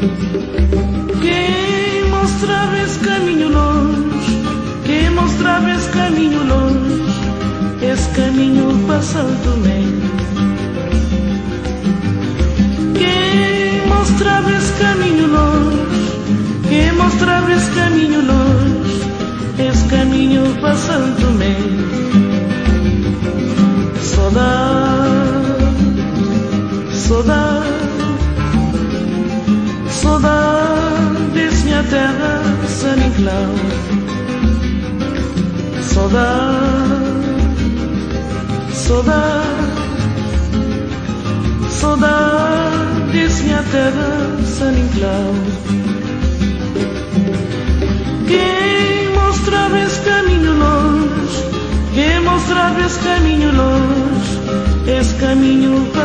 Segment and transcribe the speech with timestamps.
[0.00, 0.08] Quem
[2.08, 4.42] mostrava esse caminho longe,
[4.86, 7.02] quem mostrava esse caminho longe,
[7.82, 10.00] esse caminho passando bem.
[12.94, 15.76] Quem mostrava esse caminho longe,
[16.66, 19.04] quem mostrava esse caminho longe,
[19.68, 21.99] esse caminho passando bem.
[31.90, 33.54] Terra, San Inclau.
[35.82, 36.94] Saudade,
[38.72, 39.46] saudade,
[41.68, 45.34] saudade desse minha terra, San Inclau.
[48.28, 51.44] Quem mostrava esse caminho longe,
[51.92, 55.99] quem mostrava esse caminho longe, esse caminho para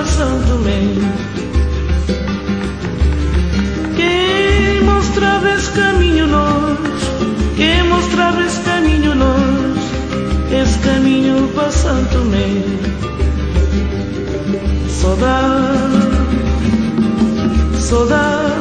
[17.86, 18.52] saudade,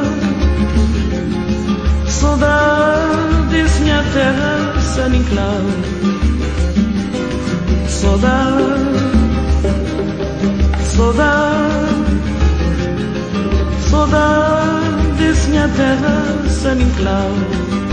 [2.09, 5.61] saudade desse minha terra, San Inclau.
[7.89, 8.75] Saudade,
[10.95, 11.75] saudade,
[13.89, 17.84] saudade desse minha terra, San Inclau.